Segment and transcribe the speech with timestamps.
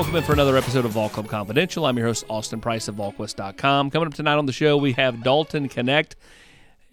[0.00, 1.84] welcome in for another episode of Vol Club Confidential.
[1.84, 3.90] I'm your host, Austin Price of VolQuest.com.
[3.90, 6.14] Coming up tonight on the show, we have Dalton Knecht.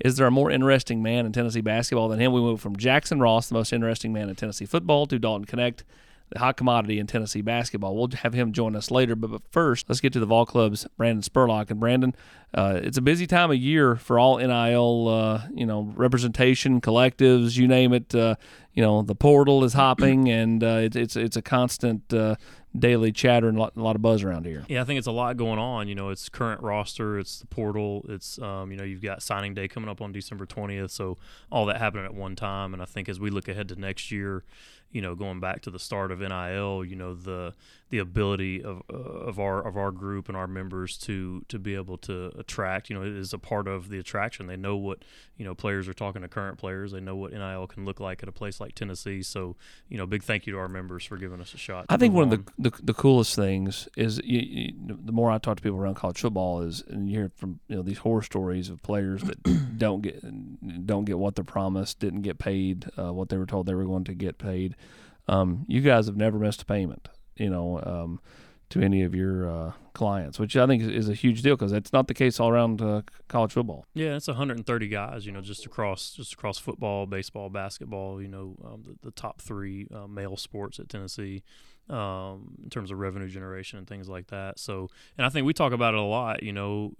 [0.04, 2.34] Is there a more interesting man in Tennessee basketball than him?
[2.34, 5.84] We move from Jackson Ross, the most interesting man in Tennessee football, to Dalton Knecht,
[6.32, 7.96] the hot commodity in Tennessee basketball.
[7.96, 10.86] We'll have him join us later, but, but first, let's get to the Vol Club's
[10.98, 11.71] Brandon Spurlock.
[11.71, 12.14] And Brandon,
[12.54, 17.55] uh, it's a busy time of year for all NIL, uh, you know, representation, collectives,
[17.55, 18.14] you name it.
[18.14, 18.36] Uh,
[18.78, 22.36] you know, the portal is hopping, and uh, it, it's it's a constant uh,
[22.78, 24.66] daily chatter and a lot, a lot, of buzz around here.
[24.70, 25.88] Yeah, I think it's a lot going on.
[25.88, 29.56] You know, it's current roster, it's the portal, it's um, you know you've got signing
[29.56, 31.18] day coming up on December twentieth, so
[31.52, 32.72] all that happening at one time.
[32.72, 34.44] And I think as we look ahead to next year,
[34.91, 37.53] you know, going back to the start of NIL, you know, the
[37.89, 41.75] the ability of uh, of our of our group and our members to to be
[41.75, 44.47] able to attract, you know, is a part of the attraction.
[44.47, 45.03] They know what
[45.38, 46.91] you know players are talking to current players.
[46.91, 49.23] They know what NIL can look like at a place like Tennessee.
[49.23, 49.55] So,
[49.88, 51.85] you know, big thank you to our members for giving us a shot.
[51.89, 52.33] I think one on.
[52.33, 54.73] of the, the, the coolest things is you, you,
[55.05, 57.77] the more I talk to people around college football is and you hear from you
[57.77, 59.41] know these horror stories of players that
[59.77, 63.66] don't get don't get what they're promised, didn't get paid uh, what they were told
[63.66, 64.75] they were going to get paid.
[65.28, 68.20] Um, you guys have never missed a payment, you know, um,
[68.70, 71.94] to any of your uh, clients, which I think is a huge deal because that's
[71.94, 73.86] not the case all around uh, college football.
[73.94, 78.22] Yeah, it's 130 guys, you know, just across just across football, baseball, basketball.
[78.22, 81.44] You know, um, the, the, top three uh, male sports at Tennessee
[81.89, 84.59] um, in terms of revenue generation and things like that.
[84.59, 86.44] So, and I think we talk about it a lot.
[86.44, 86.94] You know,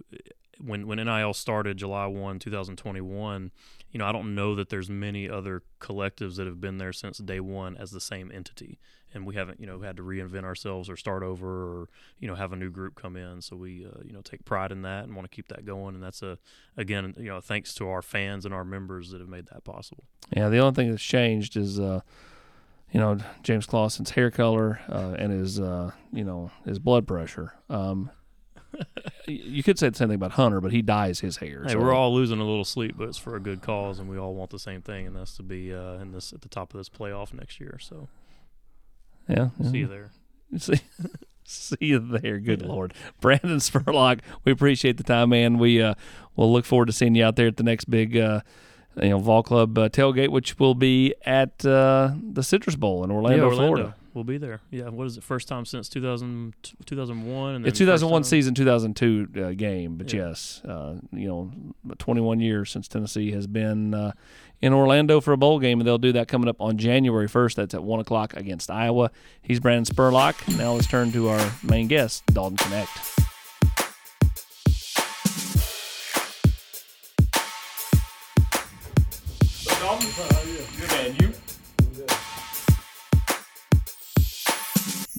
[0.60, 3.50] when when NIL started July 1, 2021,
[3.90, 7.18] you know, I don't know that there's many other collectives that have been there since
[7.18, 8.78] day one as the same entity,
[9.14, 12.34] and we haven't, you know, had to reinvent ourselves or start over or you know
[12.34, 13.40] have a new group come in.
[13.40, 15.94] So we, uh, you know, take pride in that and want to keep that going.
[15.94, 16.38] And that's a
[16.76, 20.04] again, you know, thanks to our fans and our members that have made that possible.
[20.36, 21.80] Yeah, the only thing that's changed is.
[21.80, 22.00] Uh,
[22.90, 27.52] you know James Clausen's hair color uh, and his uh, you know his blood pressure.
[27.68, 28.10] Um,
[29.26, 31.64] you could say the same thing about Hunter, but he dyes his hair.
[31.64, 31.78] Hey, so.
[31.78, 34.34] we're all losing a little sleep, but it's for a good cause, and we all
[34.34, 36.78] want the same thing, and that's to be uh, in this at the top of
[36.78, 37.78] this playoff next year.
[37.80, 38.08] So,
[39.28, 39.70] yeah, yeah.
[39.70, 40.10] see you there.
[40.58, 40.80] See,
[41.44, 42.38] see you there.
[42.38, 42.68] Good yeah.
[42.68, 44.20] lord, Brandon Spurlock.
[44.44, 45.58] We appreciate the time, man.
[45.58, 45.92] We uh,
[46.36, 48.16] we'll look forward to seeing you out there at the next big.
[48.16, 48.40] Uh,
[49.02, 53.10] you know, Vol Club uh, tailgate, which will be at uh, the Citrus Bowl in
[53.10, 53.66] Orlando, yeah, Orlando.
[53.66, 53.94] Florida.
[54.14, 54.60] We'll be there.
[54.70, 54.88] Yeah.
[54.88, 55.22] What is it?
[55.22, 56.54] First time since 2000,
[56.86, 57.54] 2001?
[57.54, 59.96] And it's 2001 season, 2002 uh, game.
[59.96, 60.28] But yeah.
[60.28, 61.52] yes, uh, you know,
[61.98, 64.12] 21 years since Tennessee has been uh,
[64.60, 67.54] in Orlando for a bowl game, and they'll do that coming up on January 1st.
[67.54, 69.12] That's at 1 o'clock against Iowa.
[69.40, 70.58] He's Brandon Spurlock.
[70.58, 72.56] Now let's turn to our main guest, Dalton
[79.98, 81.34] Knecht.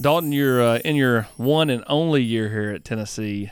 [0.01, 3.51] Dalton, you're uh, in your one and only year here at Tennessee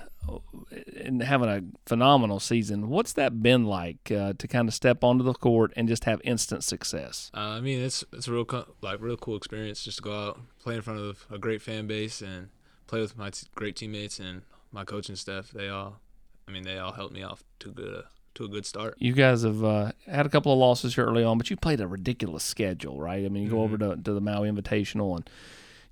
[0.95, 2.87] and having a phenomenal season.
[2.87, 6.21] What's that been like uh, to kind of step onto the court and just have
[6.23, 7.29] instant success?
[7.33, 10.27] Uh, I mean, it's it's a real co- like real cool experience just to go
[10.27, 12.47] out, play in front of a great fan base, and
[12.87, 15.51] play with my t- great teammates and my coaching staff.
[15.51, 15.99] They all,
[16.47, 18.05] I mean, they all helped me off to good
[18.37, 18.95] to a good start.
[18.99, 21.81] You guys have uh, had a couple of losses here early on, but you played
[21.81, 23.25] a ridiculous schedule, right?
[23.25, 23.57] I mean, you mm-hmm.
[23.57, 24.01] go over mm-hmm.
[24.01, 25.29] to, to the Maui Invitational and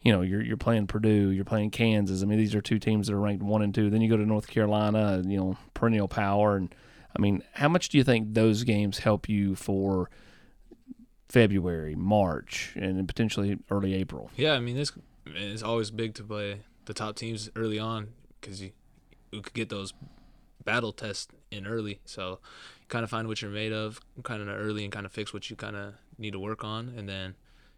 [0.05, 2.21] you know, you're you're playing Purdue, you're playing Kansas.
[2.21, 3.89] I mean, these are two teams that are ranked one and two.
[3.89, 6.55] Then you go to North Carolina, you know, perennial power.
[6.55, 6.73] And
[7.17, 10.11] I mean, how much do you think those games help you for
[11.27, 14.29] February, March, and potentially early April?
[14.35, 14.91] Yeah, I mean, this
[15.25, 18.73] it's always big to play the top teams early on because you
[19.31, 19.91] you could get those
[20.65, 21.99] battle tests in early.
[22.05, 22.39] So
[22.87, 25.49] kind of find what you're made of kind of early and kind of fix what
[25.49, 27.35] you kind of need to work on, and then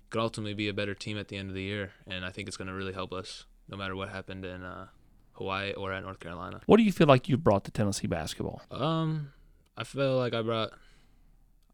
[0.10, 1.92] could ultimately be a better team at the end of the year.
[2.06, 4.88] And I think it's going to really help us no matter what happened in uh,
[5.34, 6.62] Hawaii or at North Carolina.
[6.66, 8.62] What do you feel like you brought to Tennessee basketball?
[8.72, 9.34] Um,
[9.78, 10.72] I feel like I brought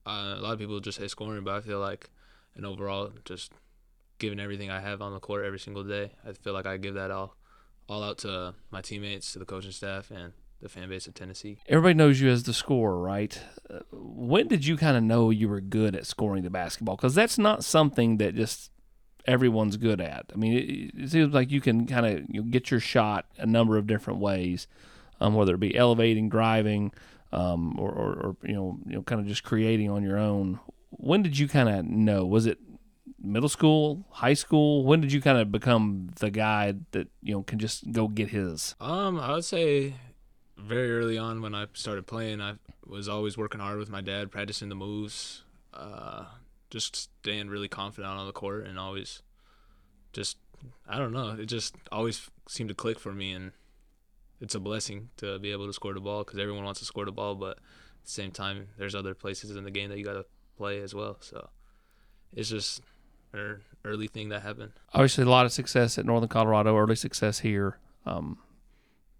[0.06, 2.10] uh, a lot of people just say scoring, but I feel like
[2.56, 3.54] and overall just
[4.19, 6.12] giving everything I have on the court every single day.
[6.28, 7.36] I feel like I give that all
[7.89, 10.33] all out to my teammates, to the coaching staff, and
[10.63, 11.60] the fan base of Tennessee.
[11.68, 13.39] Everybody knows you as the scorer, right?
[13.69, 16.95] Uh, when did you kind of know you were good at scoring the basketball?
[16.95, 18.71] Because that's not something that just
[19.25, 20.25] everyone's good at.
[20.33, 23.25] I mean, it, it seems like you can kind of you know, get your shot
[23.38, 24.68] a number of different ways,
[25.19, 26.94] um, whether it be elevating, driving,
[27.33, 30.59] um, or, or, or, you know, you know, kind of just creating on your own.
[30.92, 32.25] When did you kind of know?
[32.25, 32.57] Was it
[33.19, 34.86] middle school, high school?
[34.86, 38.30] When did you kind of become the guy that you know can just go get
[38.30, 38.75] his?
[38.80, 39.95] Um, I would say
[40.63, 42.56] very early on when I started playing, I
[42.86, 45.44] was always working hard with my dad, practicing the moves,
[45.74, 46.25] uh,
[46.69, 49.21] just staying really confident on the court, and always
[50.12, 50.38] just
[50.88, 51.36] I don't know.
[51.39, 53.51] It just always seemed to click for me, and
[54.39, 57.06] it's a blessing to be able to score the ball because everyone wants to score
[57.06, 60.06] the ball, but at the same time, there's other places in the game that you
[60.06, 60.25] got to
[60.57, 61.18] play as well.
[61.19, 61.50] So
[62.33, 62.81] it's just
[63.33, 64.71] an early thing that happened.
[64.94, 67.77] Obviously, a lot of success at Northern Colorado, early success here.
[68.06, 68.38] Um,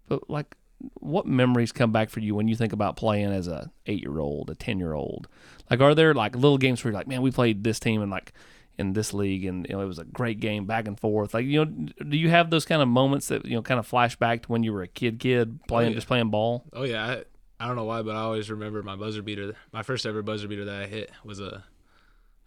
[0.08, 0.56] but like,
[0.94, 4.18] what memories come back for you when you think about playing as a eight year
[4.18, 5.28] old, a ten year old?
[5.70, 8.10] Like, are there like little games where you're like, man, we played this team and
[8.10, 8.32] like
[8.78, 11.34] in this league, and you know it was a great game, back and forth.
[11.34, 13.86] Like, you know, do you have those kind of moments that you know kind of
[13.86, 15.96] flash back to when you were a kid, kid playing, yeah.
[15.96, 16.64] just playing ball?
[16.72, 17.24] Oh yeah, I,
[17.60, 19.54] I don't know why, but I always remember my buzzer beater.
[19.72, 21.64] My first ever buzzer beater that I hit was a.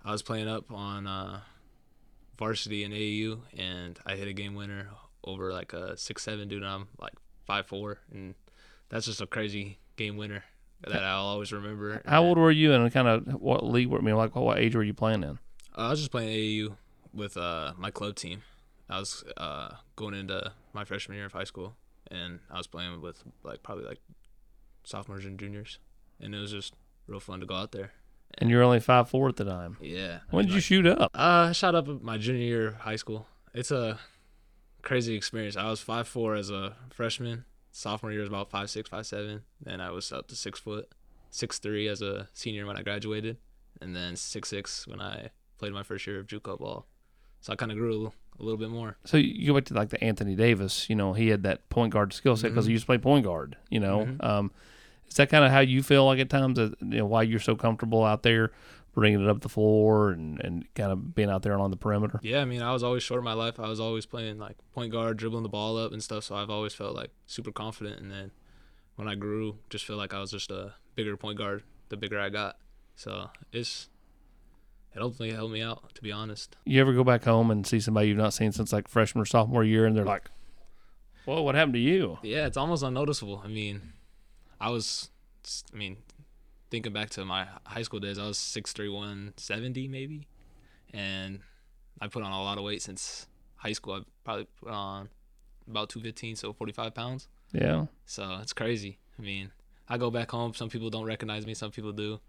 [0.03, 1.41] I was playing up on uh,
[2.37, 4.89] varsity in AAU, and I hit a game winner
[5.23, 6.63] over like a six seven dude.
[6.63, 7.13] And I'm like
[7.47, 8.35] five four, and
[8.89, 10.43] that's just a crazy game winner
[10.87, 12.01] that I'll always remember.
[12.05, 13.87] How old were you, and kind of what league?
[13.87, 15.39] were- I mean, like what age were you playing in?
[15.75, 16.75] Uh, I was just playing AAU
[17.13, 18.43] with uh, my club team.
[18.89, 21.75] I was uh, going into my freshman year of high school,
[22.11, 23.99] and I was playing with like probably like
[24.83, 25.79] sophomores and juniors,
[26.19, 26.73] and it was just
[27.07, 27.91] real fun to go out there.
[28.39, 29.77] And you're only five four at the time.
[29.81, 30.19] Yeah.
[30.29, 31.11] When did you shoot up?
[31.15, 33.25] Uh, I shot up at my junior year of high school.
[33.53, 33.97] It's a
[34.87, 35.57] crazy experience.
[35.57, 37.43] I was five four as a freshman.
[37.71, 39.41] Sophomore year was about five six, five seven.
[39.61, 40.89] Then I was up to six foot,
[41.29, 43.37] six three as a senior when I graduated,
[43.81, 45.29] and then six six when I
[45.59, 46.85] played my first year of JUCO ball.
[47.41, 48.97] So I kind of grew a little, bit more.
[49.05, 50.89] So you go back to like the Anthony Davis.
[50.89, 52.69] You know, he had that point guard skill set because Mhm.
[52.69, 53.57] he used to play point guard.
[53.69, 54.23] You know, Mhm.
[54.23, 54.51] um,
[55.09, 56.57] is that kind of how you feel like at times?
[56.57, 58.51] That, you know, why you're so comfortable out there,
[58.97, 62.19] bringing it up the floor and and kind of being out there along the perimeter.
[62.23, 63.59] Yeah, I mean, I was always short my life.
[63.59, 66.23] I was always playing like point guard, dribbling the ball up and stuff.
[66.23, 68.01] So I've always felt like super confident.
[68.01, 68.31] And then
[68.95, 72.19] when I grew, just feel like I was just a bigger point guard the bigger
[72.19, 72.57] I got.
[72.95, 73.87] So it's
[74.95, 76.55] it ultimately helped me out, to be honest.
[76.65, 79.25] You ever go back home and see somebody you've not seen since like freshman or
[79.25, 80.31] sophomore year, and they're like,
[81.25, 83.43] "Whoa, what happened to you?" Yeah, it's almost unnoticeable.
[83.45, 83.93] I mean,
[84.59, 85.11] I was,
[85.71, 85.97] I mean,
[86.69, 90.27] thinking back to my high school days, I was 6'3", 170 maybe,
[90.93, 91.39] and
[91.99, 93.27] I put on a lot of weight since
[93.57, 93.95] high school.
[93.95, 95.09] I probably put on
[95.69, 97.27] about 215, so 45 pounds.
[97.51, 97.85] Yeah.
[98.05, 98.97] So it's crazy.
[99.17, 99.51] I mean,
[99.89, 100.53] I go back home.
[100.53, 101.53] Some people don't recognize me.
[101.53, 102.19] Some people do.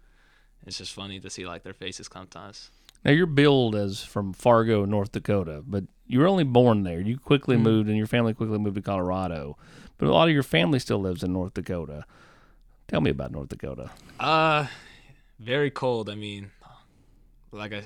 [0.65, 2.69] It's just funny to see like their faces sometimes.
[3.05, 6.99] Now your build is from Fargo, North Dakota, but you were only born there.
[6.99, 7.61] You quickly Mhm.
[7.61, 9.57] moved, and your family quickly moved to Colorado.
[9.97, 12.05] But a lot of your family still lives in North Dakota.
[12.89, 13.91] Tell me about North Dakota.
[14.19, 14.65] Uh,
[15.39, 16.09] very cold.
[16.09, 16.49] I mean,
[17.51, 17.83] like I,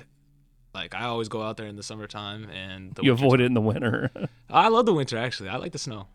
[0.74, 3.54] like I always go out there in the summertime, and the you avoid it in
[3.54, 4.10] the winter.
[4.50, 5.50] I love the winter actually.
[5.50, 6.08] I like the snow.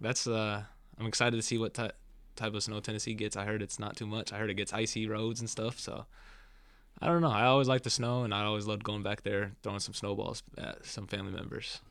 [0.00, 0.62] That's uh,
[0.98, 1.92] I'm excited to see what ty-
[2.34, 3.36] type of snow Tennessee gets.
[3.36, 4.32] I heard it's not too much.
[4.32, 5.78] I heard it gets icy roads and stuff.
[5.78, 6.06] So
[7.02, 7.30] I don't know.
[7.30, 10.42] I always like the snow, and I always loved going back there throwing some snowballs
[10.56, 11.82] at some family members.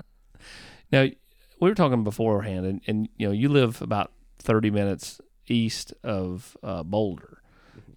[0.92, 5.20] now, we were talking beforehand, and, and you know, you live about 30 minutes
[5.52, 7.38] east of uh, Boulder.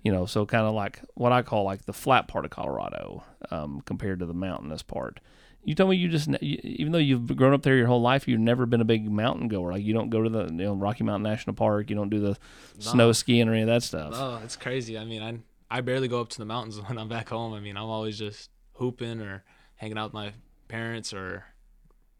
[0.03, 3.23] You know, so kind of like what I call like the flat part of Colorado
[3.49, 5.19] um, compared to the mountainous part.
[5.63, 8.39] You told me you just, even though you've grown up there your whole life, you've
[8.39, 9.71] never been a big mountain goer.
[9.71, 12.19] Like you don't go to the you know Rocky Mountain National Park, you don't do
[12.19, 12.37] the
[12.77, 14.13] snow skiing or any of that stuff.
[14.15, 14.95] Oh, it's crazy.
[14.95, 15.39] I mean, I
[15.75, 17.53] I barely go up to the mountains when I'm back home.
[17.53, 19.43] I mean, I'm always just hooping or
[19.77, 20.33] hanging out with my
[20.67, 21.45] parents, or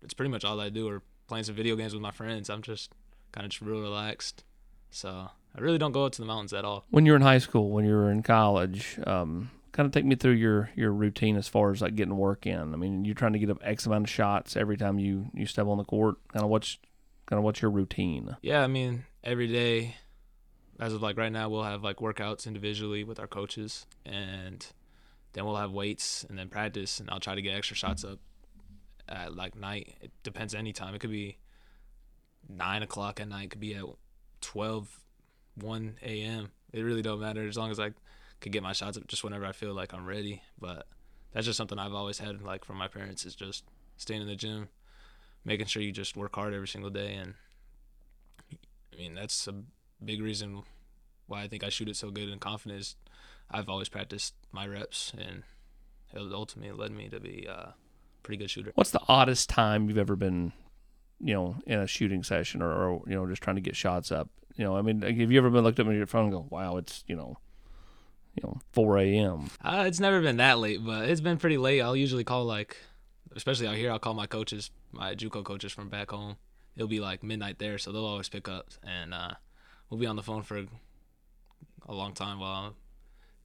[0.01, 2.50] it's pretty much all I do, or playing some video games with my friends.
[2.50, 2.94] I'm just
[3.32, 4.44] kind of just real relaxed.
[4.92, 6.86] So I really don't go up to the mountains at all.
[6.89, 10.06] When you were in high school, when you were in college, um, kind of take
[10.06, 12.74] me through your your routine as far as like getting work in.
[12.74, 15.46] I mean, you're trying to get up X amount of shots every time you you
[15.46, 16.15] step on the court.
[16.32, 16.77] Kind of what's
[17.25, 18.38] kind of what's your routine?
[18.42, 19.96] Yeah, I mean, every day,
[20.80, 24.65] as of like right now, we'll have like workouts individually with our coaches, and
[25.34, 28.20] then we'll have weights and then practice, and I'll try to get extra shots up
[29.10, 29.96] at like night.
[30.01, 30.96] It depends any time.
[30.96, 31.38] It could be
[32.48, 33.46] nine o'clock at night.
[33.46, 33.84] It could be at
[34.46, 35.00] 12,
[35.56, 36.52] 1 a.m.
[36.72, 37.92] It really don't matter as long as I
[38.42, 40.42] could get my shots up just whenever I feel like I'm ready.
[40.60, 40.88] But
[41.34, 43.64] that's just something I've always had like from my parents is just
[43.98, 44.70] staying in the gym,
[45.44, 47.34] making sure you just work hard every single day and
[48.96, 49.54] I mean, that's a
[50.04, 50.64] big reason
[51.28, 52.80] why I think I shoot it so good and confident.
[52.80, 52.96] Is
[53.52, 55.44] I've always practiced my reps, and
[56.14, 57.75] it ultimately led me to be a
[58.24, 58.72] pretty good shooter.
[58.75, 60.54] What's the oddest time you've ever been,
[61.19, 64.12] you know, in a shooting session or, or you know just trying to get shots
[64.12, 64.29] up?
[64.55, 66.31] You know, I mean, like, have you ever been looked up on your phone and
[66.31, 67.38] go, "Wow, it's you know,
[68.36, 71.81] you know, 4 a.m." Uh, it's never been that late, but it's been pretty late.
[71.81, 72.77] I'll usually call like,
[73.36, 76.38] especially out here, I'll call my coaches, my JUCO coaches from back home.
[76.75, 79.31] It'll be like midnight there, so they'll always pick up, and uh,
[79.89, 80.65] we'll be on the phone for
[81.88, 82.74] a long time while I'm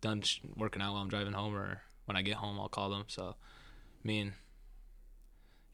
[0.00, 0.22] done
[0.56, 3.04] working out while I'm driving home, or when I get home, I'll call them.
[3.06, 3.34] So,
[4.04, 4.32] I mean,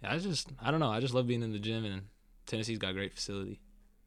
[0.03, 0.91] Yeah, I just I don't know.
[0.91, 2.03] I just love being in the gym, and
[2.47, 3.61] Tennessee's got a great facility,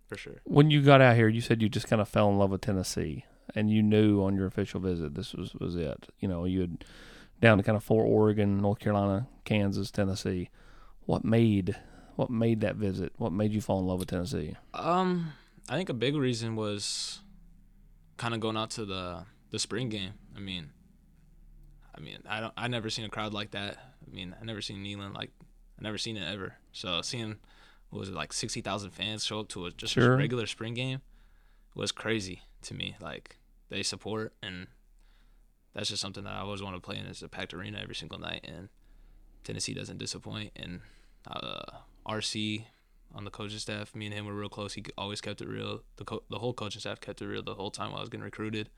[0.07, 0.41] for sure.
[0.43, 2.61] When you got out here, you said you just kind of fell in love with
[2.61, 6.07] Tennessee, and you knew on your official visit this was was it.
[6.19, 6.85] You know, you had
[7.41, 10.49] down to kind of Fort Oregon, North Carolina, Kansas, Tennessee.
[11.05, 11.75] What made
[12.15, 13.13] what made that visit?
[13.17, 14.55] What made you fall in love with Tennessee?
[14.73, 15.33] Um,
[15.69, 17.19] I think a big reason was
[18.17, 20.13] kind of going out to the the spring game.
[20.35, 20.71] I mean,
[21.95, 23.77] I mean, I don't, I never seen a crowd like that.
[24.05, 25.31] I mean, I never seen Neyland like,
[25.79, 26.55] I never seen it ever.
[26.73, 27.37] So seeing,
[27.89, 30.13] what was it like sixty thousand fans show up to a just Sure.
[30.13, 31.01] a regular spring game
[31.75, 32.95] was crazy to me.
[32.99, 33.37] Like
[33.69, 34.67] they support, and
[35.73, 37.95] that's just something that I always want to play in is a packed arena every
[37.95, 38.45] single night.
[38.47, 38.69] And
[39.43, 40.51] Tennessee doesn't disappoint.
[40.55, 40.81] And
[41.27, 41.61] uh,
[42.07, 42.65] RC
[43.15, 44.73] on the coaching staff, me and him were real close.
[44.73, 45.83] He always kept it real.
[45.95, 48.09] The co- the whole coaching staff kept it real the whole time while I was
[48.09, 48.69] getting recruited.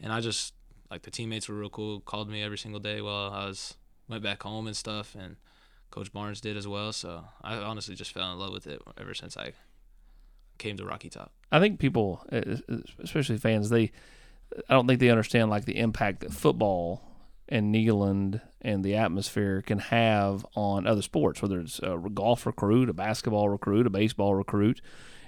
[0.00, 0.54] And I just
[0.90, 2.00] like the teammates were real cool.
[2.00, 3.74] Called me every single day while I was
[4.08, 5.14] went back home and stuff.
[5.18, 5.36] And
[5.90, 6.92] Coach Barnes did as well.
[6.92, 9.52] So I honestly just fell in love with it ever since I
[10.58, 11.32] came to Rocky Top.
[11.50, 12.24] I think people,
[13.02, 13.92] especially fans, they
[14.68, 17.02] I don't think they understand like the impact that football
[17.48, 22.88] and Neyland and the atmosphere can have on other sports, whether it's a golf recruit,
[22.88, 24.80] a basketball recruit, a baseball recruit.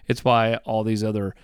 [0.06, 1.34] It's why all these other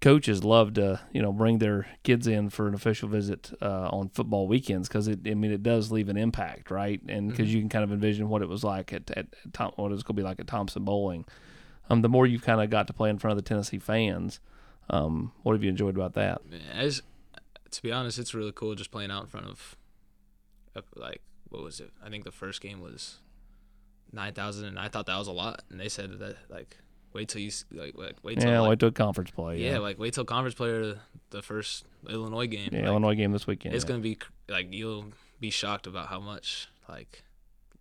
[0.00, 4.08] coaches love to you know bring their kids in for an official visit uh, on
[4.10, 7.52] football weekends because it I mean it does leave an impact right and because Mhm.
[7.52, 9.94] you can kind of envision what it was like at, at, at Tom, what it
[9.94, 11.24] was going to be like at Thompson-Boling.
[11.88, 14.40] Um, the more you've kind of got to play in front of the Tennessee fans,
[14.90, 16.42] um, what have you enjoyed about that?
[16.72, 17.00] As,
[17.70, 19.76] to be honest, it's really cool just playing out in front of,
[20.74, 21.92] of, like, what was it?
[22.04, 23.18] I think the first game was
[24.12, 25.62] 9,000, and I thought that was a lot.
[25.70, 26.76] And they said that, like,
[27.16, 29.58] wait till you, like, like wait till, yeah, like, wait till conference play.
[29.58, 29.72] yeah.
[29.72, 32.68] Yeah, like, wait till conference player the first Illinois game.
[32.72, 33.74] Yeah, Like, Illinois game this weekend.
[33.74, 33.88] It's yeah.
[33.88, 34.18] going to be,
[34.48, 35.06] like, you'll
[35.40, 37.24] be shocked about how much, like,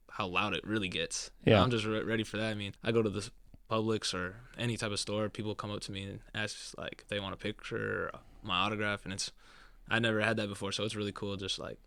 [0.09, 1.29] how loud it really gets.
[1.43, 1.61] Yeah.
[1.61, 2.49] I'm just re- ready for that.
[2.51, 3.29] I mean, I go to the
[3.69, 7.07] Publix or any type of store, people come up to me and ask, like, if
[7.07, 9.31] they want a picture or my autograph, and it's,
[9.89, 11.79] I never had that before, so it's really cool just, like,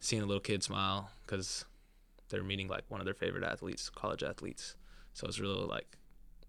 [0.00, 1.64] seeing a little kid smile because
[2.30, 4.76] they're meeting, like, one of their favorite athletes, college athletes.
[5.12, 5.97] So it's really, like,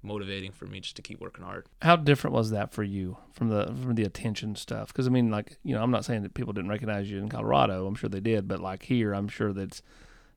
[0.01, 1.65] motivating for me just to keep working hard.
[1.81, 4.87] How different was that for you from the from the attention stuff?
[4.89, 7.29] Because I mean, like you know, I'm not saying that people didn't recognize you in
[7.29, 7.85] Colorado.
[7.87, 9.81] I'm sure they did, but like here, I'm sure that's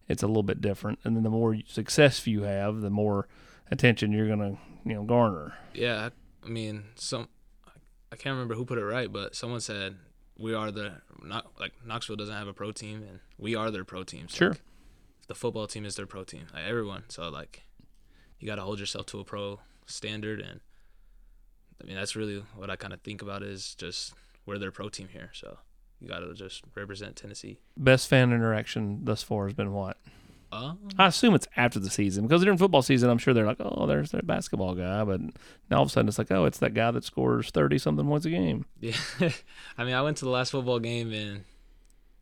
[0.09, 0.99] it's a little bit different.
[1.05, 3.29] And then the more success you have, the more
[3.71, 5.55] attention you're gonna you know garner.
[5.75, 7.29] Yeah, I I mean, some
[8.11, 9.97] I can't remember who put it right, but someone said
[10.39, 13.85] we are the not like Knoxville doesn't have a pro team, and we are their
[13.85, 14.29] pro team.
[14.29, 14.49] So, Sure.
[14.51, 14.61] like,
[15.29, 16.47] the football team is their pro team.
[16.53, 17.63] Like everyone, so like
[18.43, 20.61] you got to hold yourself to a pro standard, and
[21.81, 24.89] I mean that's really what I kind of think about is just we're their pro
[24.89, 25.59] team here, so
[26.01, 27.61] you got to just represent Tennessee.
[27.77, 29.97] Best fan interaction thus far has been what?
[30.51, 33.61] Uh, I assume it's after the season because during football season, I'm sure they're like,
[33.61, 35.21] oh, there's their basketball guy, but
[35.71, 38.05] now all of a sudden it's like, oh, it's that guy that scores thirty something
[38.05, 38.67] points a game.
[38.81, 38.97] Yeah,
[39.79, 41.45] I mean, I went to the last football game and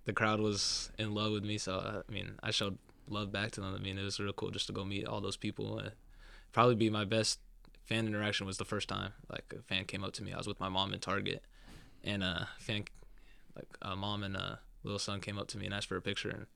[0.05, 1.57] the crowd was in love with me.
[1.57, 2.77] So I mean, I showed
[3.09, 3.75] love back to them.
[3.75, 5.79] I mean, it was real cool just to go meet all those people.
[5.79, 5.93] And
[6.53, 7.39] probably be my best
[7.85, 10.33] fan interaction was the first time like a fan came up to me.
[10.33, 11.43] I was with my mom in Target,
[12.05, 12.85] and a fan,
[13.57, 16.03] like a mom and a little son, came up to me and asked for a
[16.03, 16.31] picture.
[16.31, 16.47] And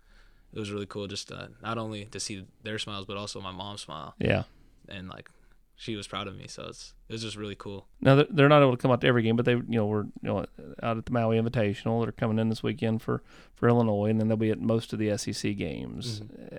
[0.53, 3.51] it was really cool just uh, not only to see their smiles, but also my
[3.53, 4.15] mom's smile.
[4.19, 4.45] Yeah.
[4.89, 5.29] And like
[5.77, 6.47] she was proud of me.
[6.47, 7.87] So it's it was just really cool.
[8.01, 9.87] Now they're- they're not able to come out to every game, but they, you know,
[9.87, 10.47] we're you know
[10.83, 12.03] out at the Maui Invitational.
[12.05, 13.23] They're coming in this weekend for
[13.57, 16.21] for Illinois, and then they'll be at most of the SEC games.
[16.21, 16.57] Mm-hmm.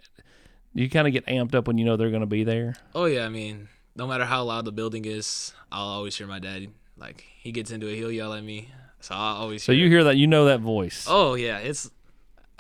[0.76, 2.76] You kind of get amped up when you know they're going to be there.
[2.94, 6.40] Oh yeah, I mean, no matter how loud the building is, I'll always hear my
[6.40, 6.68] dad.
[6.98, 8.70] Like he gets into it, he'll yell at me.
[9.00, 9.64] So I always.
[9.64, 9.90] So you it.
[9.90, 11.08] hear that, you know that voice.
[11.10, 11.90] Oh yeah, it's.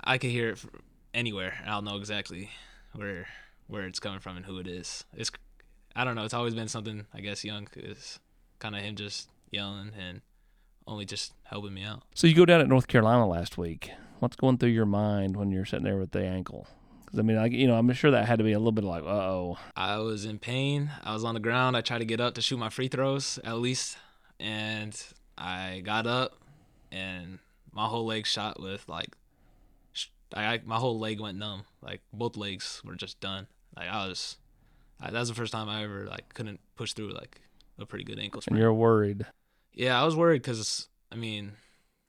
[0.01, 0.71] I can hear it from
[1.13, 1.55] anywhere.
[1.67, 2.49] I'll know exactly
[2.93, 3.27] where
[3.67, 5.03] where it's coming from and who it is.
[5.13, 5.29] It's.
[5.93, 6.23] I don't know.
[6.23, 7.05] It's always been something.
[7.13, 8.19] I guess young is
[8.59, 10.21] kind of him just yelling and
[10.87, 12.03] only just helping me out.
[12.13, 13.91] So you go down at North Carolina last week.
[14.19, 16.67] What's going through your mind when you're sitting there with the ankle?
[17.05, 18.83] Because I mean, I, you know, I'm sure that had to be a little bit
[18.83, 19.57] like, uh oh.
[19.75, 20.91] I was in pain.
[21.03, 21.77] I was on the ground.
[21.77, 23.97] I tried to get up to shoot my free throws at least,
[24.39, 24.99] and
[25.37, 26.37] I got up,
[26.91, 27.39] and
[27.71, 29.15] my whole leg shot with like,
[30.33, 31.63] I, I my whole leg went numb.
[31.81, 33.47] Like both legs were just done.
[33.75, 34.37] Like I was,
[34.99, 37.41] I, that was the first time I ever like couldn't push through like
[37.77, 39.25] a pretty good ankle And you're worried.
[39.73, 41.53] Yeah, I was worried because I mean,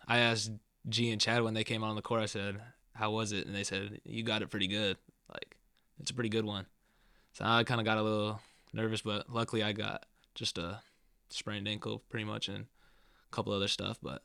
[0.06, 0.52] I asked
[0.88, 2.22] G and Chad when they came out on the court.
[2.22, 2.60] I said,
[2.96, 4.96] "How was it?" And they said, "You got it pretty good.
[5.32, 5.56] Like,
[6.00, 6.66] it's a pretty good one."
[7.32, 8.40] So I kind of got a little
[8.72, 10.80] nervous, but luckily I got just a
[11.28, 13.98] sprained ankle, pretty much, and a couple other stuff.
[14.02, 14.22] But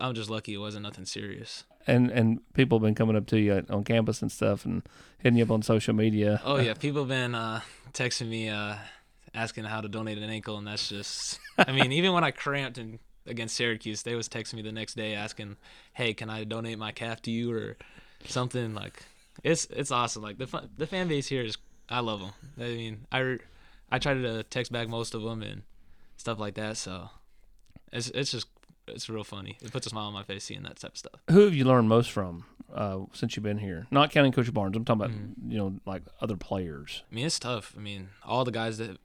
[0.00, 1.64] I'm just lucky it wasn't nothing serious.
[1.86, 4.82] And and people have been coming up to you on campus and stuff and
[5.18, 6.40] hitting you up on social media.
[6.44, 7.60] Oh yeah, people have been uh,
[7.92, 8.74] texting me uh,
[9.34, 11.38] asking how to donate an ankle, and that's just.
[11.58, 12.98] I mean, even when I cramped and
[13.28, 15.56] against Syracuse, they was texting me the next day asking,
[15.92, 17.76] "Hey, can I donate my calf to you or
[18.26, 19.04] something?" Like,
[19.44, 20.22] it's it's awesome.
[20.22, 21.56] Like the fun, the fan base here is,
[21.88, 22.32] I love them.
[22.58, 23.38] I mean, I
[23.90, 25.62] I try to text back most of them and
[26.16, 26.76] stuff like that.
[26.76, 27.10] So
[27.92, 28.46] it's it's just
[28.86, 29.58] it's real funny.
[29.62, 31.20] It puts a smile on my face seeing that type of stuff.
[31.30, 32.44] Who have you learned most from
[32.74, 33.86] uh, since you've been here?
[33.90, 34.76] Not counting Coach Barnes.
[34.76, 35.50] I'm talking about Mm-hmm.
[35.52, 37.02] you know like other players.
[37.10, 37.74] I mean, it's tough.
[37.76, 38.96] I mean, all the guys that,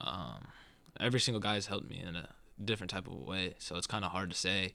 [0.00, 0.48] um,
[1.00, 2.28] every single guy has helped me in a
[2.64, 3.54] different type of way.
[3.58, 4.74] So it's kind of hard to say.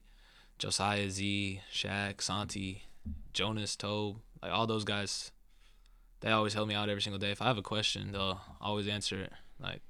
[0.60, 2.84] Josiah Z, Shaq, Santi,
[3.34, 5.32] Jonas, Tobe, like all those guys,
[6.22, 7.32] they always help me out every single day.
[7.32, 9.34] If I have a question, they'll always answer it.
[9.60, 9.82] Like,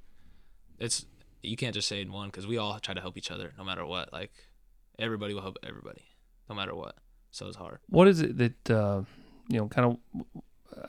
[0.79, 1.05] it's
[1.41, 3.63] you can't just say in one because we all try to help each other no
[3.63, 4.13] matter what.
[4.13, 4.31] Like,
[4.97, 6.03] everybody will help everybody
[6.49, 6.95] no matter what.
[7.31, 7.79] So it's hard.
[7.89, 9.03] What is it that uh,
[9.49, 9.67] you know?
[9.67, 10.25] Kind of.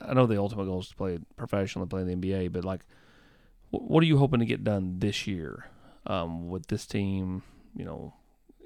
[0.01, 2.85] I know the ultimate goal is to play professionally, play in the NBA, but like,
[3.69, 5.65] what are you hoping to get done this year
[6.05, 7.43] um, with this team?
[7.75, 8.13] You know,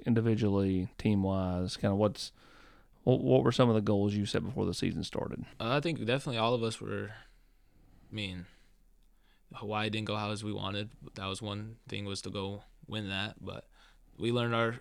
[0.06, 2.32] individually, team wise, kind of what's
[3.04, 5.44] what, what were some of the goals you set before the season started?
[5.58, 7.10] Uh, I think definitely all of us were.
[8.10, 8.46] I mean,
[9.54, 10.90] Hawaii didn't go how as we wanted.
[11.14, 13.66] That was one thing was to go win that, but
[14.18, 14.76] we learned our.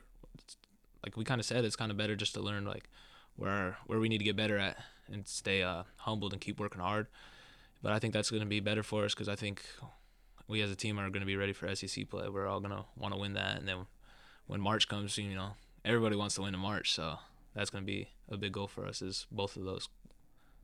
[1.03, 2.89] Like we kind of said, it's kind of better just to learn like
[3.35, 4.77] where where we need to get better at
[5.11, 7.07] and stay uh, humbled and keep working hard.
[7.81, 9.63] But I think that's going to be better for us because I think
[10.49, 12.27] we as a team are going to be ready for SEC play.
[12.27, 13.85] We're all going to want to win that, and then
[14.47, 15.51] when March comes, you know,
[15.85, 17.19] everybody wants to win in March, so
[17.53, 19.01] that's going to be a big goal for us.
[19.01, 19.87] Is both of those,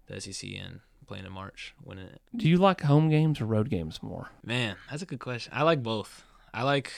[0.07, 2.21] the SEC and playing in March, winning it.
[2.35, 4.29] Do you like home games or road games more?
[4.43, 5.53] Man, that's a good question.
[5.55, 6.23] I like both.
[6.51, 6.91] I like,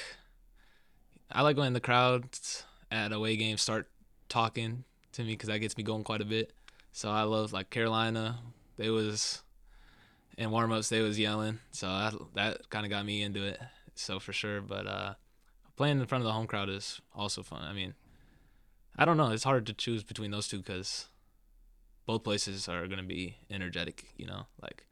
[1.30, 3.90] I like when the crowds at away games start
[4.30, 6.54] talking to me because that gets me going quite a bit.
[6.94, 8.40] So I love like Carolina.
[8.78, 9.42] They was
[10.38, 10.90] in warm ups.
[10.90, 11.60] They was yelling.
[11.72, 13.60] So that that kind of got me into it.
[13.96, 14.62] So for sure.
[14.62, 15.14] But uh,
[15.76, 17.64] playing in front of the home crowd is also fun.
[17.64, 17.96] I mean,
[18.96, 19.32] I don't know.
[19.32, 21.08] It's hard to choose between those two because
[22.06, 24.06] both places are gonna be energetic.
[24.18, 24.86] You know, like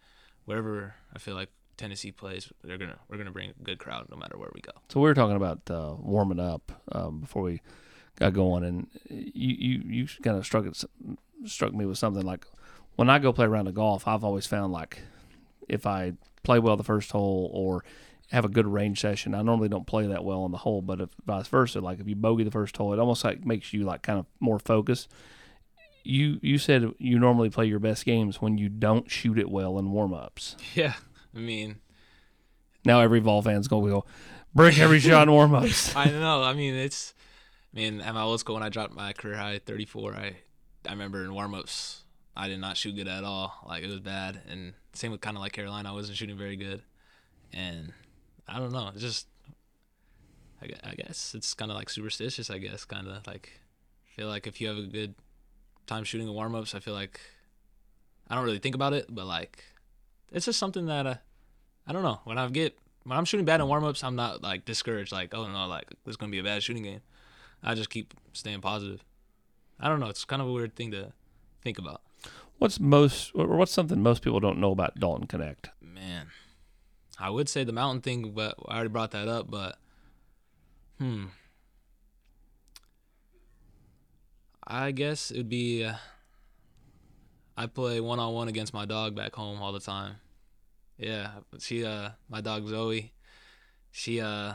[0.45, 4.17] wherever I feel like Tennessee plays, they're gonna we're gonna bring a good crowd no
[4.17, 4.71] matter where we go.
[4.89, 7.61] So we were talking about uh, warming up um, before we
[8.17, 10.83] got going, and you you, you kind of struck it
[11.45, 12.45] struck me with something like
[12.95, 15.01] when I go play around the golf, I've always found like
[15.67, 17.83] if I play well the first hole or
[18.31, 20.99] have a good range session, I normally don't play that well on the hole, but
[21.01, 23.83] if vice versa, like if you bogey the first hole, it almost like makes you
[23.83, 25.09] like kind of more focused.
[26.03, 29.77] You you said you normally play your best games when you don't shoot it well
[29.79, 30.55] in warm ups.
[30.75, 30.93] Yeah,
[31.35, 31.77] I mean,
[32.85, 34.05] Now every Vol fan's gonna go
[34.53, 35.95] break every shot in warm ups.
[35.95, 36.43] I know.
[36.43, 37.13] I mean, it's.
[37.73, 40.35] I mean, at my old school when I dropped my career high 34, I
[40.87, 42.04] I remember in warm-ups
[42.35, 43.53] I did not shoot good at all.
[43.67, 46.55] Like it was bad, and same with kind of like Carolina, I wasn't shooting very
[46.55, 46.81] good,
[47.53, 47.93] and
[48.47, 48.91] I don't know.
[48.97, 49.27] Just.
[50.61, 52.49] I I guess it's kind of like superstitious.
[52.49, 53.59] I guess kind of like
[54.15, 55.15] feel like if you have a good
[55.85, 57.19] time shooting the warm-ups, I feel like
[58.29, 59.63] I don't really think about it, but like
[60.31, 61.15] it's just something that uh,
[61.85, 62.19] I don't know.
[62.23, 65.11] When I get when I'm shooting bad in warm-ups, I'm not like discouraged.
[65.11, 67.01] Like oh no, like this is gonna be a bad shooting game.
[67.63, 69.03] I just keep staying positive.
[69.79, 70.07] I don't know.
[70.07, 71.11] It's kind of a weird thing to
[71.61, 72.01] think about.
[72.57, 75.69] What's most or what's something most people don't know about Dalton Knecht?
[75.81, 76.27] Man,
[77.19, 79.49] I would say the mountain thing, but I already brought that up.
[79.49, 79.77] But
[80.97, 81.25] hmm,
[84.65, 85.83] I guess it would be.
[85.83, 85.95] Uh,
[87.57, 90.15] I play one on one against my dog back home all the time.
[90.97, 93.13] Yeah, she uh, my dog Zoe.
[93.91, 94.53] She uh,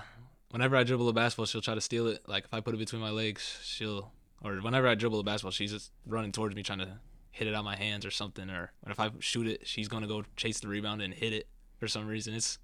[0.51, 2.27] whenever I dribble a basketball, she'll try to steal it.
[2.27, 5.53] Like if I put it between my legs, she'll or whenever I dribble a basketball,
[5.53, 6.99] she's just running towards me trying to
[7.31, 8.51] hit it out my hands or something.
[8.51, 11.47] Or if I shoot it, she's gonna go chase the rebound and hit it
[11.79, 12.35] for some reason.
[12.35, 12.59] It's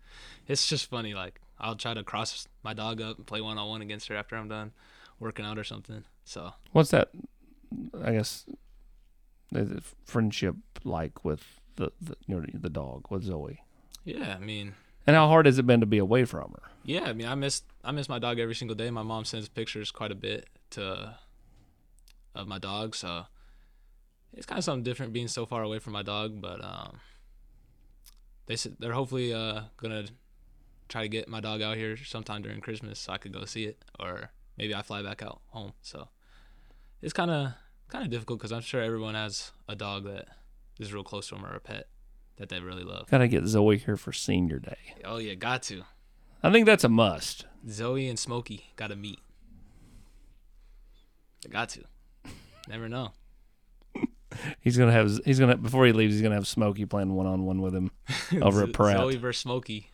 [0.46, 1.14] it's just funny.
[1.14, 4.16] Like I'll try to cross my dog up and play one on one against her
[4.16, 4.72] after I'm done
[5.18, 6.05] working out or something.
[6.24, 7.11] So What's that?
[8.02, 8.44] I guess
[9.55, 13.61] is it friendship like with the, the you know the dog with Zoe.
[14.05, 14.74] yeah, I mean.
[15.07, 16.62] And how hard has it been to be away from her?
[16.83, 18.90] Yeah, I mean, I miss I miss my dog every single day.
[18.90, 21.16] My mom sends pictures quite a bit to
[22.35, 23.26] of my dog, so
[24.37, 26.40] it's kind of something different being so far away from my dog.
[26.40, 27.01] But um,
[28.46, 30.05] they said they're hopefully uh gonna
[30.88, 33.64] try to get my dog out here sometime during Christmas so I could go see
[33.64, 35.72] it, or maybe I fly back out home.
[35.83, 36.09] So
[37.03, 37.53] it's kind of
[37.88, 40.29] kind of difficult because I'm sure everyone has a dog that
[40.79, 41.88] is real close to them or a pet
[42.37, 43.09] that they really love.
[43.11, 44.77] Got to get Zoe here for senior day.
[45.05, 45.85] Oh yeah, got to.
[46.42, 47.46] I think that's a must.
[47.68, 49.20] Zoe and Smokey got to meet.
[51.44, 51.85] I got to.
[52.68, 53.12] Never know.
[54.61, 57.44] He's gonna have he's gonna before he leaves he's gonna have Smokey playing one on
[57.44, 57.90] one with him
[58.42, 58.96] over at Pratt.
[58.99, 59.90] Zoe versus Smokey.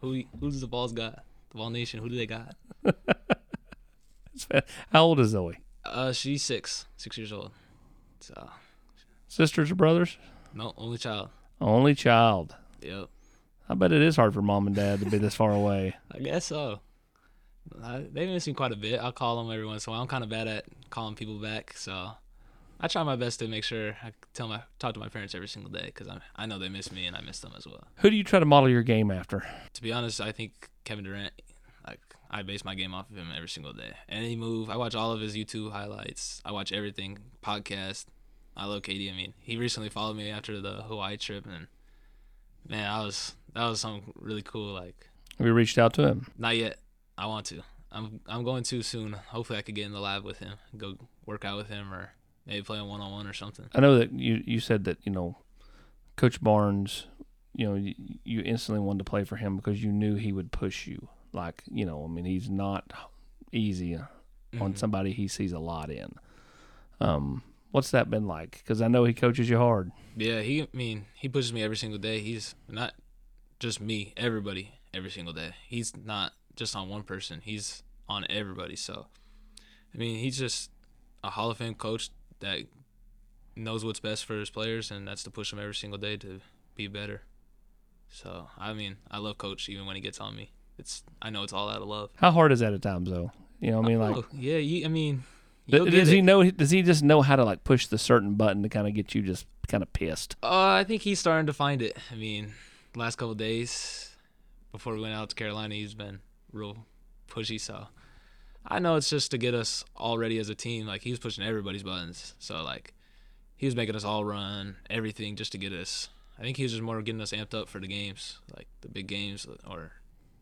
[0.00, 1.24] Who who's the balls got?
[1.50, 2.00] The Vol Nation.
[2.00, 2.56] Who do they got?
[4.92, 5.58] How old is Zoe?
[5.84, 7.52] Uh, she's six, six years old.
[8.20, 8.50] So
[9.28, 10.18] Sisters or brothers?
[10.54, 11.30] no, only child.
[11.60, 12.54] Only child.
[12.82, 13.08] Yep.
[13.68, 15.96] I bet it is hard for mom and dad to be this far away.
[16.12, 16.80] I guess so.
[17.82, 19.00] I, they miss me quite a bit.
[19.00, 20.02] I'll call them every once in a while.
[20.02, 22.10] I'm kind of bad at calling people back, so
[22.80, 25.48] I try my best to make sure I tell my talk to my parents every
[25.48, 27.84] single day because I I know they miss me and I miss them as well.
[27.96, 29.44] Who do you try to model your game after?
[29.74, 31.32] To be honest, I think Kevin Durant.
[31.86, 33.92] Like I base my game off of him every single day.
[34.08, 36.42] Any move, I watch all of his YouTube highlights.
[36.44, 38.06] I watch everything podcast.
[38.56, 39.12] I love KD.
[39.12, 41.68] I mean, he recently followed me after the Hawaii trip, and
[42.68, 44.74] man, I was that was something really cool.
[44.74, 45.08] Like
[45.38, 46.26] we reached out to him?
[46.36, 46.78] Not yet.
[47.16, 47.62] I want to.
[47.92, 49.12] I'm I'm going to soon.
[49.12, 52.12] Hopefully, I could get in the lab with him, go work out with him, or
[52.46, 53.66] maybe play a one on one or something.
[53.74, 55.36] I know that you you said that you know,
[56.16, 57.06] Coach Barnes,
[57.54, 60.52] you know, you, you instantly wanted to play for him because you knew he would
[60.52, 61.08] push you.
[61.32, 62.92] Like you know, I mean, he's not
[63.52, 64.78] easy on Mhm.
[64.78, 66.14] somebody he sees a lot in.
[67.00, 68.58] Um, what's that been like?
[68.58, 69.92] Because I know he coaches you hard.
[70.16, 70.62] Yeah, he.
[70.62, 72.20] I mean, he pushes me every single day.
[72.20, 72.94] He's not
[73.60, 75.50] just me, everybody, every single day.
[75.68, 77.40] He's not just on one person.
[77.44, 78.76] He's on everybody.
[78.76, 79.06] So,
[79.94, 80.70] I mean, he's just
[81.22, 82.60] a Hall of Fame coach that
[83.54, 86.40] knows what's best for his players, and that's to push them every single day to
[86.74, 87.22] be better.
[88.08, 90.52] So, I mean, I love Coach even when he gets on me.
[90.78, 92.10] It's I know it's all out of love.
[92.16, 93.32] How hard is that at times, though?
[93.60, 95.24] You know, I mean, like, Oh, yeah, you, I mean,
[95.70, 96.22] th- you'll get does he it.
[96.22, 96.50] know?
[96.50, 99.14] Does he just know how to like push the certain button to kind of get
[99.14, 100.36] you just kind of pissed?
[100.42, 101.96] Uh, I think he's starting to find it.
[102.12, 102.52] I mean,
[102.94, 104.14] last couple of days
[104.70, 106.20] before we went out to Carolina, he's been
[106.52, 106.86] real
[107.28, 107.58] pushy.
[107.58, 107.86] So
[108.68, 110.86] I know it's just to get us all ready as a team.
[110.86, 112.34] Like he was pushing everybody's buttons.
[112.38, 112.94] So like
[113.56, 116.08] he was making us all run everything just to get us.
[116.38, 118.88] I think he was just more getting us amped up for the games, like the
[118.88, 119.92] big games or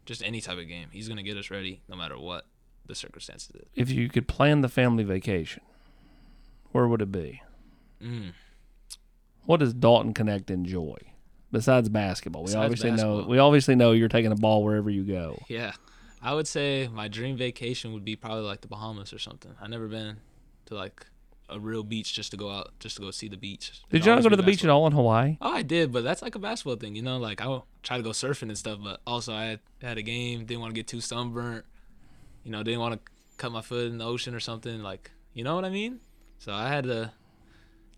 [0.07, 0.89] just any type of game.
[0.91, 2.47] He's gonna get us ready no matter what
[2.87, 3.51] the circumstances.
[3.55, 3.67] Is.
[3.75, 5.63] If you could plan the family vacation,
[6.73, 7.43] where would it be?
[8.03, 8.33] Mm.
[9.47, 10.97] What does Dalton Knecht enjoy
[11.53, 12.43] besides basketball?
[12.43, 13.25] We Besides obviously know.
[13.29, 15.39] We obviously know you're taking a ball wherever you go.
[15.49, 15.73] Yeah,
[16.25, 19.55] I would say my dream vacation would be probably like the Bahamas or something.
[19.61, 20.17] I've never been
[20.67, 21.05] to like
[21.51, 23.83] a real beach just to go out, just to go see the beach.
[23.91, 25.37] Did you not go to the beach at all in Hawaii?
[25.43, 27.19] Oh, I did, but that's like a basketball thing, you know.
[27.19, 30.47] Like I try to go surfing and stuff, but also I had, had a game,
[30.47, 31.67] didn't want to get too sunburnt.
[32.43, 34.83] You know, didn't want to cut my foot in the ocean or something.
[34.83, 36.01] Like, you know what I mean?
[36.39, 37.13] So I had to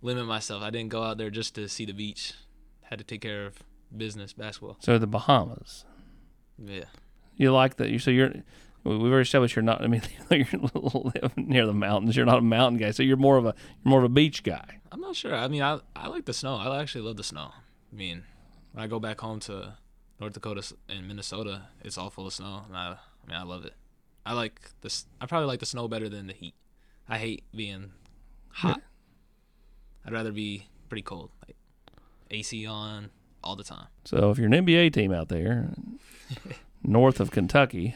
[0.03, 0.65] limit myself.
[0.65, 2.33] I didn't go out there just to see the beach.
[2.83, 3.63] Had to take care of
[3.97, 4.79] business, basketball.
[4.81, 5.85] So the Bahamas.
[6.59, 6.85] Yeah.
[7.37, 7.91] You like that?
[7.91, 8.31] You so you're.
[8.31, 8.43] we-
[8.85, 9.83] We've already established you're not.
[9.83, 12.17] I mean, you're living near the mountains.
[12.17, 14.43] You're not a mountain guy, so you're more of a you're more of a beach
[14.45, 14.79] guy.
[14.93, 15.35] I'm not sure.
[15.35, 16.55] I mean, I I like the snow.
[16.57, 17.51] I actually love the snow.
[17.93, 18.23] I mean,
[18.73, 19.75] when I go back home to
[20.21, 23.65] North Dakota and Minnesota, it's all full of snow, and I I mean I love
[23.65, 23.75] it.
[24.25, 25.07] I like this.
[25.21, 26.55] I probably like the snow better than the heat.
[27.09, 27.91] I hate being
[28.51, 28.81] hot.
[30.05, 31.57] I'd rather be pretty cold, like
[32.31, 33.11] AC on
[33.43, 33.87] all the time.
[34.05, 35.71] So if you're an NBA team out there,
[36.87, 37.95] north of Kentucky,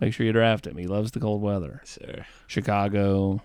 [0.00, 0.76] make sure you draft him.
[0.76, 1.82] He loves the cold weather.
[1.84, 3.42] Sure, Chicago.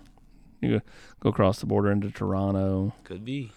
[0.60, 0.80] You go,
[1.20, 2.94] go across the border into Toronto.
[3.04, 3.52] could be.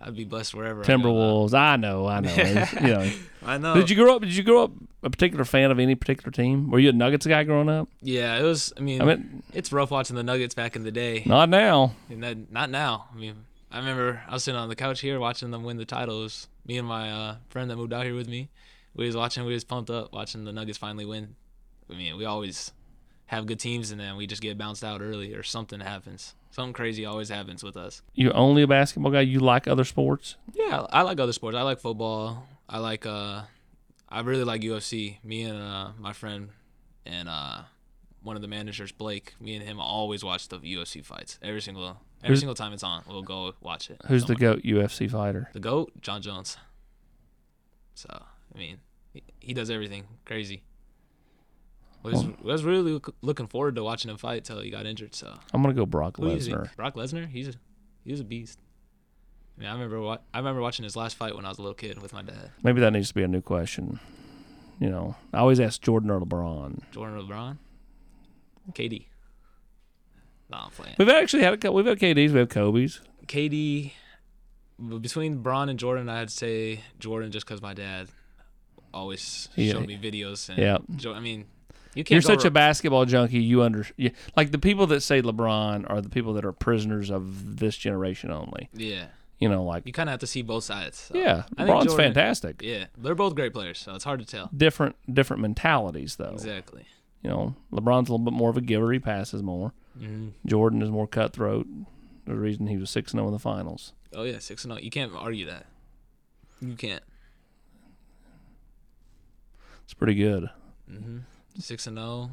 [0.00, 0.82] I'd be blessed wherever.
[0.82, 0.84] I.
[0.84, 1.54] Timberwolves.
[1.54, 2.34] I know, I know.
[2.80, 3.10] You know.
[3.44, 3.74] I know.
[3.74, 4.22] Did you grow up?
[4.22, 4.72] Did you grow up
[5.02, 6.70] a particular fan of any particular team?
[6.70, 7.88] Were you a Nuggets guy growing up?
[8.00, 8.72] Yeah, it was.
[8.76, 11.22] I mean, I mean, it's rough watching the Nuggets back in the day.
[11.26, 11.94] not now.
[12.10, 13.06] That, not now.
[13.12, 13.34] I mean,
[13.72, 16.48] I remember I was sitting on the couch here watching them win the titles.
[16.64, 18.50] Me and my uh, friend that moved out here with me,
[18.98, 19.44] we was watching.
[19.46, 21.36] We was pumped up watching the Nuggets finally win.
[21.90, 22.72] I mean, we always
[23.26, 26.34] have good teams, and then we just get bounced out early, or something happens.
[26.50, 28.02] Something crazy always happens with us.
[28.14, 29.20] You're only a basketball guy?
[29.22, 30.36] You like other sports?
[30.52, 31.56] Yeah, I like other sports.
[31.56, 32.46] I like football.
[32.68, 33.06] I like.
[33.06, 33.42] uh
[34.10, 35.18] I really like UFC.
[35.22, 36.48] Me and uh, my friend
[37.04, 37.60] and uh,
[38.22, 39.34] one of the managers, Blake.
[39.38, 42.82] Me and him always watch the UFC fights every single every Who's- single time it's
[42.82, 43.04] on.
[43.06, 44.00] We'll go watch it.
[44.06, 45.50] Who's the goat UFC fighter?
[45.52, 46.56] The goat, Jon Jones.
[47.94, 48.08] So
[48.54, 48.78] I mean,
[49.40, 50.62] he, does everything crazy.
[52.02, 55.14] Was was really look, looking forward to watching him fight till he got injured.
[55.14, 56.52] So I'm gonna go Brock who is he?
[56.52, 56.74] Lesnar.
[56.76, 57.28] Brock Lesnar.
[57.28, 57.54] He's a
[58.04, 58.60] he was a beast.
[59.56, 61.62] I mean, I remember wa- I remember watching his last fight when I was a
[61.62, 62.52] little kid with my dad.
[62.62, 63.98] Maybe that needs to be a new question.
[64.78, 66.82] You know, I always ask Jordan or LeBron.
[66.92, 67.58] Jordan or LeBron,
[68.72, 69.06] KD.
[70.50, 70.94] No, I'm playing.
[70.98, 71.74] We've actually had a couple.
[71.74, 72.32] We've had KDs.
[72.32, 73.00] We have Kobe's.
[73.26, 73.92] KD,
[75.00, 78.08] between Bron and Jordan, I'd say Jordan just because my dad
[78.94, 79.72] always Yeah.
[79.72, 80.48] showed me videos.
[80.48, 81.10] And Yeah.
[81.12, 81.46] I mean,
[81.94, 83.40] You can't You're go such a basketball junkie.
[83.40, 87.10] You under you, like the people that say LeBron are the people that are prisoners
[87.10, 88.68] of this generation only.
[88.74, 89.06] Yeah,
[89.40, 90.98] You know, like you kind of have to see both sides.
[90.98, 91.16] so.
[91.16, 92.60] yeah, I LeBron's Jordan- fantastic.
[92.62, 94.50] Yeah, they're both great players, so it's hard to tell.
[94.56, 96.32] Different different mentalities though.
[96.34, 96.84] Exactly.
[97.22, 98.92] You know, LeBron's a little bit more of a giver.
[98.92, 99.72] He passes more.
[99.98, 101.66] hmm Jordan is more cutthroat.
[102.26, 103.92] The reason he was six and zero in the finals.
[104.14, 104.80] Oh yeah, six and zero.
[104.82, 105.66] You can't argue that.
[106.60, 107.02] You can't.
[109.88, 110.50] It's pretty good.
[110.86, 111.20] hmm
[111.58, 112.28] Six and zero.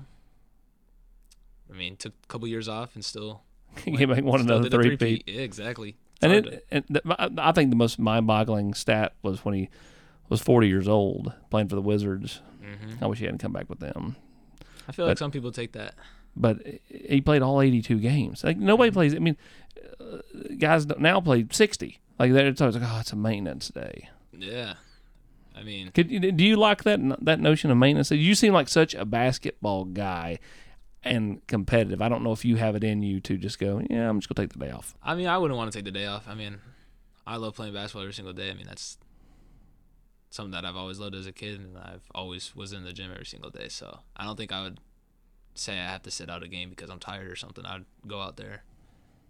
[1.72, 3.44] I mean, took a couple years off and still.
[3.86, 5.24] He came back won still another three three-peat.
[5.26, 5.96] Yeah, exactly.
[6.22, 9.70] It's And it, and the, I think the most mind-boggling stat was when he
[10.28, 12.41] was 40 years old playing for the Wizards.
[12.62, 13.02] to- mhm.
[13.02, 14.18] I wish he hadn't come back with them.
[14.88, 15.96] I feel But- like some people take that.
[16.36, 18.44] But he played all 82 games.
[18.44, 19.15] Like nobody plays.
[19.15, 19.38] I mean,
[20.02, 20.18] uh,
[20.60, 22.00] guys now play 60.
[22.20, 24.10] Like they're it's always like, oh, it's a maintenance day.
[24.38, 24.74] Yeah.
[25.58, 28.12] I mean, Could, you- do you like that that notion of maintenance?
[28.12, 30.39] You seem like such a basketball guy
[31.04, 32.02] and competitive.
[32.02, 34.28] I don't know if you have it in you to just go, yeah, I'm just
[34.34, 34.96] gonna take the day off.
[35.04, 36.28] I mean, I wouldn't want to take the day off.
[36.28, 36.58] I mean,
[37.26, 38.50] I love playing basketball every single day.
[38.50, 38.98] I mean, that's
[40.30, 43.12] something that I've always loved as a kid, and I've always was in the gym
[43.12, 43.70] every single day.
[43.70, 44.80] So I don't think I would
[45.54, 47.65] say I have to sit out a game because I'm tired or something.
[47.65, 48.63] I'd go out there,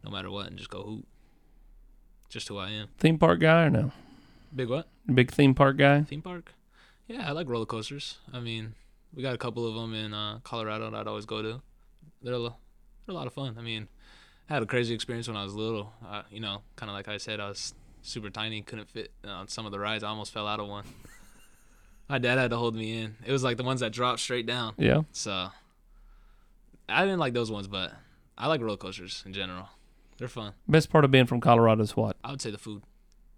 [0.03, 1.05] no matter what, and just go hoop.
[2.29, 2.87] Just who I am.
[2.97, 3.91] Theme park guy or no?
[4.55, 4.87] Big what?
[5.13, 6.03] Big theme park guy.
[6.03, 6.53] Theme park?
[7.07, 8.17] Yeah, I like roller coasters.
[8.33, 8.73] I mean,
[9.13, 11.61] we got a couple of them in uh, Colorado that I'd always go to.
[12.21, 12.55] They're a, lo-
[13.05, 13.57] they're a lot of fun.
[13.59, 13.87] I mean,
[14.49, 15.93] I had a crazy experience when I was little.
[16.07, 19.47] Uh, you know, kind of like I said, I was super tiny, couldn't fit on
[19.47, 20.03] some of the rides.
[20.03, 20.85] I almost fell out of one.
[22.09, 23.15] My dad had to hold me in.
[23.25, 24.73] It was like the ones that drop straight down.
[24.77, 25.01] Yeah.
[25.11, 25.49] So
[26.87, 27.93] I didn't like those ones, but
[28.37, 29.69] I like roller coasters in general.
[30.17, 30.53] They're fun.
[30.67, 32.15] Best part of being from Colorado is what?
[32.23, 32.83] I would say the food.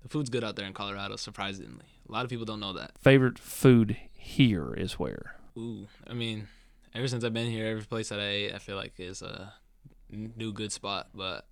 [0.07, 1.83] The food's good out there in Colorado, surprisingly.
[2.07, 2.91] A lot of people don't know that.
[3.01, 5.35] Favorite food here is where?
[5.57, 6.47] Ooh, I mean,
[6.95, 9.53] ever since I've been here, every place that I ate, I feel like is a
[10.09, 11.09] new good spot.
[11.13, 11.45] But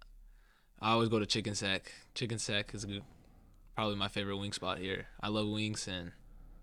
[0.79, 1.91] I always go to Chicken Sack.
[2.13, 3.03] Chicken Sack is good,
[3.75, 5.07] probably my favorite wing spot here.
[5.21, 6.13] I love wings, and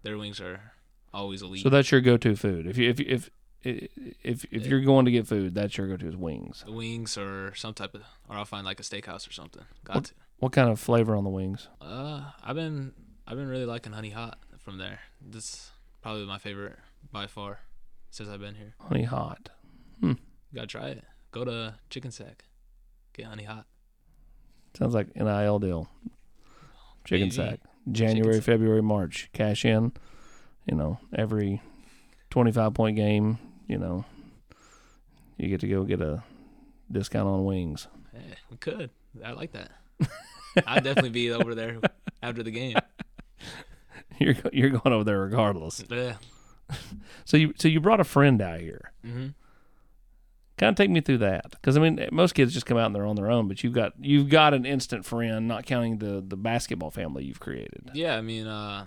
[0.02, 0.72] their wings are
[1.12, 1.62] always elite.
[1.62, 2.66] So that's your go-to food.
[2.66, 3.30] If you if if
[3.62, 6.64] if if you're going to get food, that's your go-to is wings.
[6.66, 8.00] wings or some type of,
[8.30, 9.64] or I'll find like a steakhouse or something.
[9.84, 10.12] Got What- to.
[10.42, 11.68] What kind of flavor on the wings?
[11.80, 12.94] Uh, I've been
[13.28, 14.98] I've been really liking Honey Hot from there.
[15.24, 15.70] This
[16.02, 16.74] probably my favorite
[17.12, 17.60] by far
[18.10, 18.74] since I've been here.
[18.80, 19.50] Honey hot.
[20.00, 20.16] You
[20.52, 21.04] gotta try it.
[21.30, 22.46] Go to Chicken Sack,
[23.12, 23.66] get Honey Hot.
[24.76, 25.88] Sounds like an NIL deal.
[27.04, 27.36] Chicken Maybe.
[27.36, 27.60] sack.
[27.92, 28.42] January, sack.
[28.42, 29.30] February, March.
[29.32, 29.92] Cash in.
[30.66, 31.62] You know, every
[32.30, 34.04] 25 point game, you know,
[35.36, 36.24] you get to go get a
[36.90, 37.86] discount on wings.
[38.12, 38.90] Hey, we could.
[39.24, 39.70] I like that.
[40.66, 41.78] I'd definitely be over there
[42.22, 42.76] after the game.
[44.18, 45.82] You're you're going over there regardless.
[45.88, 46.16] Yeah.
[47.24, 48.92] So you so you brought a friend out here.
[49.04, 49.28] hmm
[50.58, 52.94] Kind of take me through that, because I mean, most kids just come out and
[52.94, 56.22] they're on their own, but you've got you've got an instant friend, not counting the
[56.26, 57.90] the basketball family you've created.
[57.94, 58.86] Yeah, I mean, uh,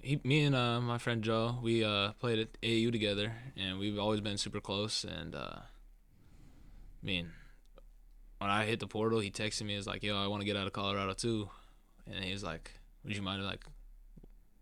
[0.00, 3.98] he, me and uh, my friend Joe, we uh, played at AAU together, and we've
[3.98, 5.04] always been super close.
[5.04, 5.58] And uh,
[7.02, 7.32] I mean,
[8.38, 9.72] when I hit the portal, he texted me.
[9.72, 11.50] He was like, "Yo, I want to get out of Colorado too,"
[12.06, 12.72] and he was like,
[13.04, 13.64] "Would you mind like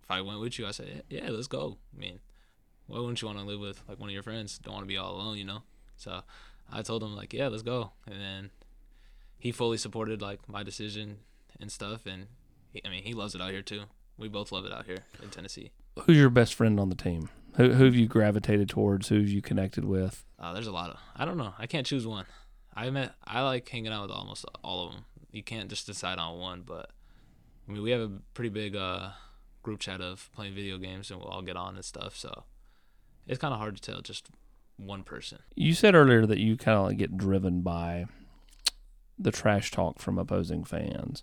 [0.02, 2.20] if I went with you?" I said, "Yeah, let's go." I mean,
[2.86, 4.58] why wouldn't you want to live with like one of your friends?
[4.58, 5.62] Don't want to be all alone, you know.
[5.96, 6.22] So
[6.72, 8.50] I told him like, "Yeah, let's go," and then
[9.38, 11.18] he fully supported like my decision
[11.60, 12.26] and stuff, and
[12.70, 13.82] he, I mean, he loves it out here too.
[14.16, 15.72] We both love it out here in Tennessee.
[16.00, 17.28] Who's your best friend on the team?
[17.56, 19.08] Who who have you gravitated towards?
[19.08, 20.24] Who have you connected with?
[20.38, 20.98] Uh, there's a lot of.
[21.16, 21.54] I don't know.
[21.58, 22.26] I can't choose one.
[22.76, 23.14] I met.
[23.26, 25.04] I like hanging out with almost all of them.
[25.30, 26.90] You can't just decide on one, but
[27.68, 29.10] I mean, we have a pretty big uh,
[29.62, 32.16] group chat of playing video games, and we'll all get on and stuff.
[32.16, 32.44] So
[33.26, 34.28] it's kind of hard to tell just
[34.76, 35.38] one person.
[35.54, 38.06] You said earlier that you kind of like get driven by
[39.18, 41.22] the trash talk from opposing fans.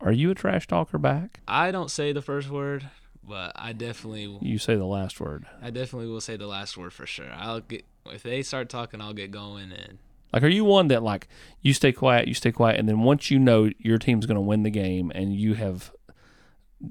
[0.00, 1.40] Are you a trash talker back?
[1.48, 2.88] I don't say the first word,
[3.22, 5.46] but I definitely, You say the last word.
[5.60, 7.30] I definitely will say the last word for sure.
[7.32, 9.98] I'll get if they start talking, I'll get going, and
[10.32, 11.28] Like, are you one that like
[11.62, 14.40] you stay quiet, you stay quiet, and then once you know your team's going to
[14.42, 15.90] win the game and you have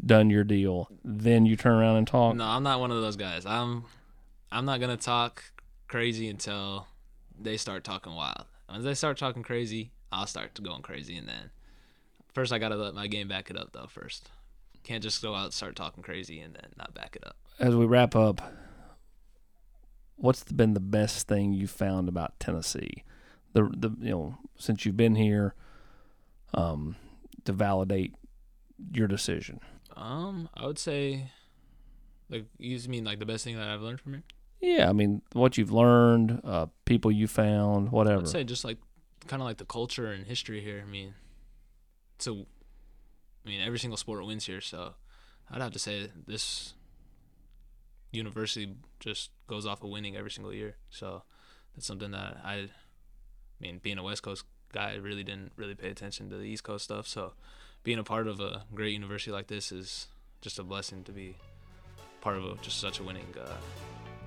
[0.06, 2.36] done your deal, then you turn around and talk?
[2.36, 3.46] No, I'm not one of those guys.
[3.46, 3.86] I'm
[4.52, 5.44] I'm not gonna talk
[5.88, 6.88] crazy until
[7.40, 8.46] they start talking wild.
[8.70, 11.52] Once they start talking crazy, I'll start to going crazy, and then
[12.34, 13.88] first I gotta let my game back it up though.
[13.88, 14.30] First,
[14.84, 17.38] can't just go out and start talking crazy and then not back it up.
[17.60, 18.42] As we wrap up,
[20.16, 23.04] what's been the best thing you found about Tennessee?
[23.54, 25.56] The the you know since you've been here,
[26.54, 26.96] um,
[27.46, 28.14] to validate
[28.92, 29.60] your decision.
[29.96, 31.32] Um, I would say,
[32.30, 34.24] like you just mean like the best thing that I've learned from here.
[34.60, 38.22] Yeah, I mean, what you've learned, uh, people you found, whatever.
[38.22, 38.78] I'd say just like
[39.28, 40.84] kind of like the culture and history here.
[40.86, 41.14] I mean,
[42.20, 42.46] so
[43.46, 44.96] I mean every single sport wins here, so
[45.50, 46.74] I'd have to say this
[48.12, 50.76] university just goes off of winning every single year.
[50.90, 51.24] So
[51.76, 52.70] that's something that I,
[53.60, 56.44] I mean, being a West Coast guy, I really didn't really pay attention to the
[56.44, 57.08] East Coast stuff.
[57.08, 57.34] So
[57.84, 60.08] being a part of a great university like this is
[60.42, 61.36] just a blessing to be
[62.22, 63.54] part of a, just such a winning uh,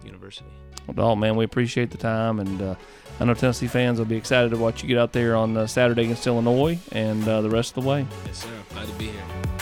[0.05, 0.49] university.
[0.87, 2.75] Well, Dalton, man, we appreciate the time, and uh,
[3.21, 5.67] I know Tennessee fans will be excited to watch you get out there on uh,
[5.67, 8.07] Saturday against Illinois and uh, the rest of the way.
[8.27, 8.49] Yes, sir.
[8.71, 9.60] Glad to be here.